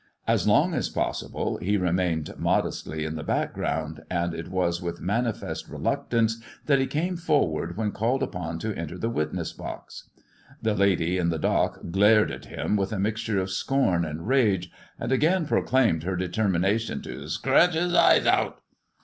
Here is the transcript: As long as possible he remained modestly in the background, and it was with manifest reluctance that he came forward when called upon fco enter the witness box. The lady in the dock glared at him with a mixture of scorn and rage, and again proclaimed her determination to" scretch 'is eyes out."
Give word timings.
As 0.27 0.47
long 0.47 0.73
as 0.73 0.89
possible 0.89 1.57
he 1.57 1.77
remained 1.77 2.33
modestly 2.39 3.05
in 3.05 3.13
the 3.13 3.21
background, 3.23 4.01
and 4.09 4.33
it 4.33 4.47
was 4.47 4.81
with 4.81 4.99
manifest 4.99 5.69
reluctance 5.69 6.41
that 6.65 6.79
he 6.79 6.87
came 6.87 7.15
forward 7.15 7.77
when 7.77 7.91
called 7.91 8.23
upon 8.23 8.59
fco 8.59 8.75
enter 8.75 8.97
the 8.97 9.11
witness 9.11 9.53
box. 9.53 10.09
The 10.59 10.73
lady 10.73 11.19
in 11.19 11.29
the 11.29 11.37
dock 11.37 11.81
glared 11.91 12.31
at 12.31 12.45
him 12.45 12.75
with 12.75 12.91
a 12.91 12.97
mixture 12.97 13.39
of 13.39 13.51
scorn 13.51 14.03
and 14.03 14.27
rage, 14.27 14.71
and 14.99 15.11
again 15.11 15.45
proclaimed 15.45 16.01
her 16.01 16.15
determination 16.15 17.03
to" 17.03 17.29
scretch 17.29 17.75
'is 17.75 17.93
eyes 17.93 18.25
out." 18.25 18.57